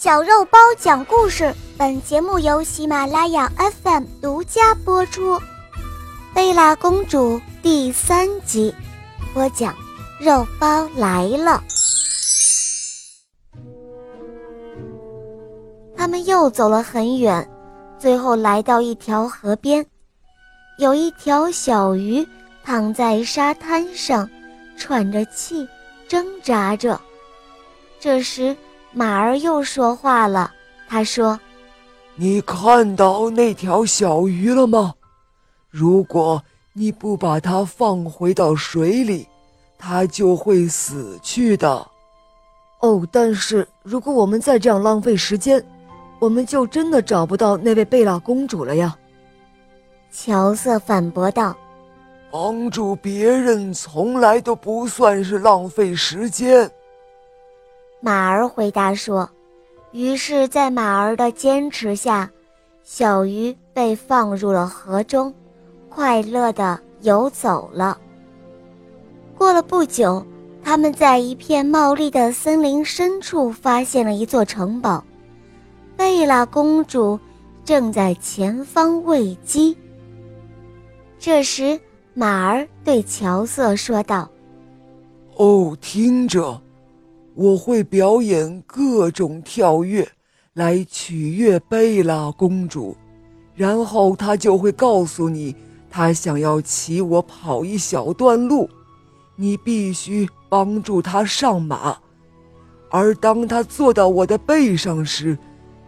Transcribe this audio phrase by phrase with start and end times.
[0.00, 3.50] 小肉包讲故事，本节目由喜马拉雅
[3.82, 5.36] FM 独家播出。
[6.32, 8.72] 贝拉公主第三集，
[9.34, 9.74] 播讲
[10.20, 11.60] 肉包来了。
[15.96, 17.50] 他们又走了很远，
[17.98, 19.84] 最后来到一条河边，
[20.78, 22.24] 有一条小鱼
[22.62, 24.30] 躺在沙滩上，
[24.76, 25.66] 喘着气，
[26.06, 27.00] 挣扎着。
[27.98, 28.56] 这时。
[28.98, 30.52] 马儿又说话了，
[30.88, 31.38] 他说
[32.18, 34.92] ：“你看到那条小鱼了吗？
[35.70, 36.42] 如果
[36.72, 39.28] 你不把它放回到水里，
[39.78, 41.86] 它就会死去的。”
[42.82, 45.64] 哦，但是如果我们再这样浪费时间，
[46.18, 48.98] 我们就真的找不到那位贝拉公主了呀。”
[50.10, 51.56] 乔瑟反驳道
[52.32, 56.68] ：“帮助别人从来都不算是浪费时间。”
[58.00, 59.28] 马儿回答说
[59.90, 62.30] ：“于是，在马儿的坚持下，
[62.84, 65.34] 小鱼被放入了河中，
[65.88, 67.98] 快乐地游走了。
[69.36, 70.24] 过了不久，
[70.62, 75.02] 他们在一片茂密的森林深处发现了一座城堡，
[75.96, 77.18] 贝拉公主
[77.64, 79.76] 正在前方喂鸡。
[81.18, 81.78] 这时，
[82.14, 84.28] 马儿对乔瑟说道
[85.34, 86.62] ：‘哦，听着。’”
[87.38, 90.08] 我会表演各种跳跃，
[90.54, 92.96] 来取悦贝拉公主，
[93.54, 95.54] 然后她就会告诉你，
[95.88, 98.68] 她想要骑我跑一小段路，
[99.36, 101.96] 你必须帮助她上马，
[102.90, 105.38] 而当她坐到我的背上时，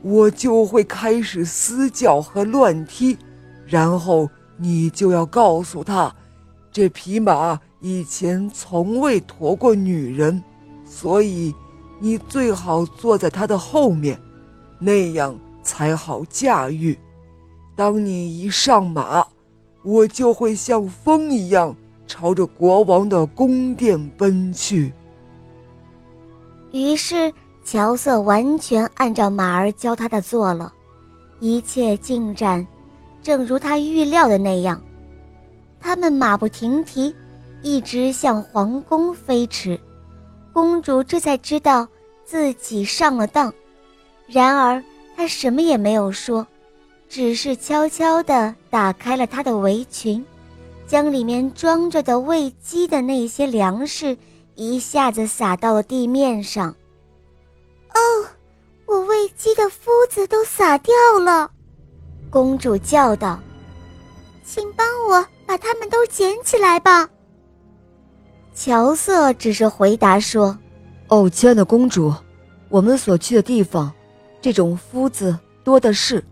[0.00, 3.18] 我就会开始嘶叫和乱踢，
[3.66, 6.10] 然后你就要告诉她，
[6.72, 10.42] 这匹马以前从未驮过女人。
[10.96, 11.52] 所以，
[11.98, 14.16] 你最好坐在他的后面，
[14.78, 16.96] 那样才好驾驭。
[17.74, 19.26] 当你一上马，
[19.82, 21.74] 我就会像风一样
[22.06, 24.92] 朝着国王的宫殿奔去。
[26.70, 27.32] 于是，
[27.64, 30.72] 乔瑟完全按照马儿教他的做了，
[31.40, 32.64] 一切进展
[33.20, 34.80] 正如他预料的那样。
[35.80, 37.12] 他们马不停蹄，
[37.62, 39.78] 一直向皇宫飞驰。
[40.54, 41.88] 公主这才知道
[42.24, 43.52] 自己上了当，
[44.28, 44.80] 然而
[45.16, 46.46] 她什么也没有说，
[47.08, 50.24] 只是悄悄地打开了她的围裙，
[50.86, 54.16] 将里面装着的喂鸡的那些粮食
[54.54, 56.70] 一下子撒到了地面上。
[57.92, 58.00] 哦，
[58.86, 61.50] 我喂鸡的麸子都撒掉了，
[62.30, 63.40] 公主叫道
[64.46, 67.08] ：“请帮我把它们都捡起来吧。”
[68.54, 70.56] 乔瑟只是回答说
[71.08, 72.14] ：“哦，亲爱的公主，
[72.68, 73.92] 我们所去的地方，
[74.40, 76.24] 这种夫子多的是。”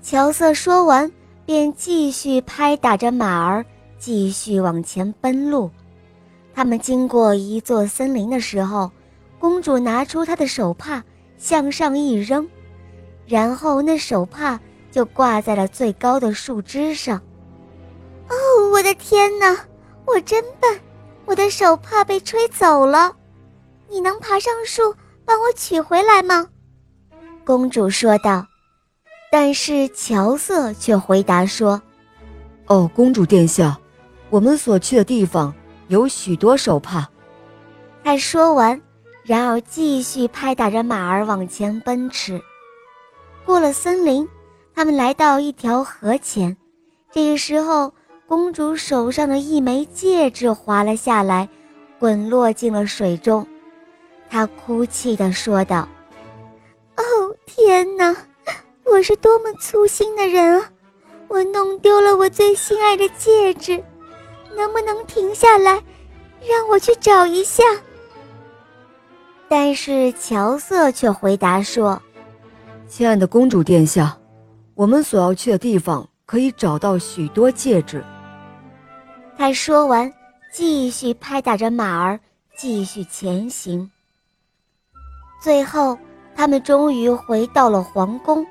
[0.00, 1.10] 乔瑟说完，
[1.44, 3.66] 便继续拍打着马儿，
[3.98, 5.68] 继续往前奔路。
[6.54, 8.88] 他们经过一座森林的时候，
[9.40, 11.02] 公主拿出她的手帕，
[11.36, 12.48] 向上一扔，
[13.26, 14.60] 然后那手帕
[14.92, 17.20] 就挂在了最高的树枝上。
[18.28, 18.34] 哦，
[18.72, 19.66] 我的天哪，
[20.06, 20.80] 我真笨！
[21.26, 23.14] 我的手帕被吹走了，
[23.88, 26.48] 你能爬上树帮我取回来吗？
[27.44, 28.46] 公主说道。
[29.30, 31.82] 但是乔瑟却回答说
[32.66, 33.76] ：“哦，公主殿下，
[34.30, 35.52] 我们所去的地方
[35.88, 37.08] 有许多手帕。”
[38.04, 38.80] 他说完，
[39.24, 42.40] 然而继续拍打着马儿往前奔驰。
[43.44, 44.28] 过了森林，
[44.74, 46.56] 他们来到一条河前，
[47.10, 47.92] 这个时候。
[48.34, 51.48] 公主手上的一枚戒指滑了下来，
[52.00, 53.46] 滚落进了水中。
[54.28, 55.88] 她哭泣地说道
[56.98, 57.02] ：“哦，
[57.46, 58.12] 天哪！
[58.86, 60.68] 我是多么粗心的人啊！
[61.28, 63.80] 我弄丢了我最心爱的戒指，
[64.56, 65.80] 能不能停下来，
[66.44, 67.62] 让我去找一下？”
[69.46, 72.02] 但是乔瑟却回答说
[72.88, 74.18] ：“亲爱的公主殿下，
[74.74, 78.04] 我们所要去的地方可以找到许多戒指。”
[79.36, 80.10] 他说完，
[80.52, 82.18] 继续拍打着马儿，
[82.56, 83.90] 继续前行。
[85.42, 85.98] 最后，
[86.34, 88.46] 他们终于回到了皇宫。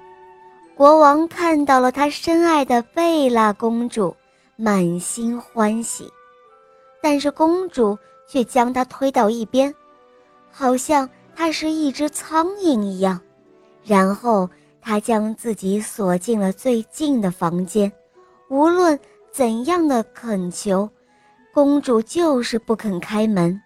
[0.75, 4.15] 国王看到了他深爱的贝拉公主，
[4.55, 6.11] 满心欢喜。
[7.01, 7.97] 但是公主
[8.27, 9.73] 却将他推到一边，
[10.51, 13.19] 好像他是一只苍蝇一样。
[13.83, 14.49] 然后，
[14.81, 17.91] 他将自己锁进了最近的房间，
[18.49, 18.99] 无论。
[19.33, 20.87] 怎样的恳求，
[21.51, 23.59] 公主就是不肯开门。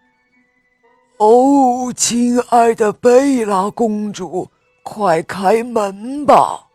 [1.17, 4.47] 哦，亲爱的贝拉公主，
[4.81, 6.67] 快开门吧！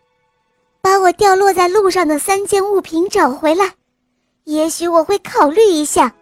[0.82, 3.72] 把我掉落在路上的三件物品找回来，
[4.44, 6.12] 也许我会考虑一下。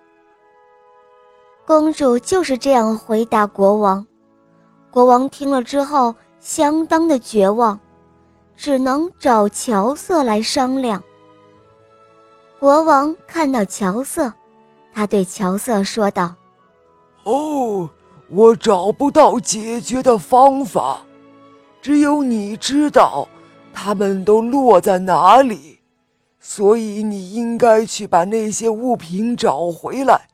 [1.67, 4.07] 公主就是这样回答国王。
[4.93, 7.81] 国王听了之后，相当的绝望，
[8.55, 11.03] 只能找乔瑟来商量。
[12.61, 14.31] 国王看到乔瑟，
[14.93, 16.35] 他对乔瑟说道
[17.25, 17.89] ：“哦，
[18.29, 21.01] 我找不到解决的方法，
[21.81, 23.27] 只有你知道，
[23.73, 25.79] 他们都落在哪里，
[26.39, 30.29] 所以你应该去把那些物品找回来，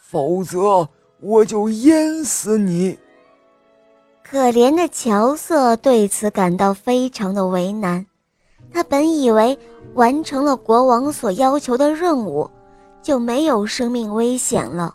[0.00, 0.88] 否则
[1.20, 2.98] 我就淹死你。”
[4.24, 8.06] 可怜的乔瑟对此感到非常的为难，
[8.72, 9.58] 他本以为。
[9.94, 12.50] 完成了国王所要求的任务，
[13.00, 14.94] 就没有生命危险了。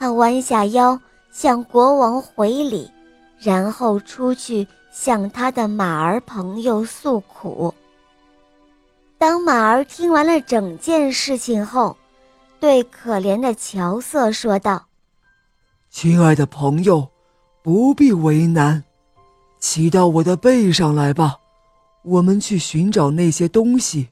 [0.00, 0.98] 他弯下腰
[1.30, 2.90] 向国王回礼，
[3.38, 7.72] 然后出去向他的马儿朋友诉苦。
[9.16, 11.96] 当马儿听完了整件事情后，
[12.58, 14.86] 对可怜的乔瑟说道
[15.88, 17.06] ：“亲爱的朋友，
[17.62, 18.82] 不必为难，
[19.60, 21.36] 骑到我的背上来吧。”
[22.02, 24.08] 我们去寻找那些东西。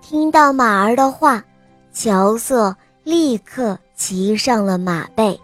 [0.00, 1.42] 听到马儿的话，
[1.92, 5.38] 乔瑟立刻骑上了马背。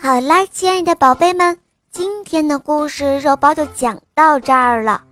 [0.00, 1.58] 好啦，亲爱的宝贝们，
[1.90, 5.02] 今天的故事肉包就讲到这儿了。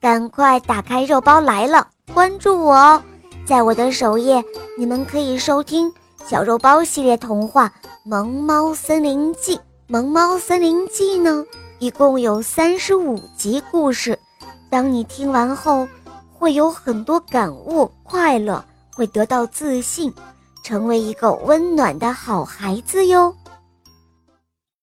[0.00, 3.02] 赶快打开肉包来了，关注我哦！
[3.44, 4.42] 在我的首页，
[4.76, 5.92] 你们可以收听
[6.26, 7.68] 小肉包系列童话
[8.04, 9.56] 《萌猫森林记》。
[9.86, 11.44] 《萌猫森林记》呢？
[11.82, 14.16] 一共有三十五集故事，
[14.70, 15.88] 当你听完后，
[16.32, 18.64] 会有很多感悟、快乐，
[18.94, 20.14] 会得到自信，
[20.62, 23.34] 成为一个温暖的好孩子哟。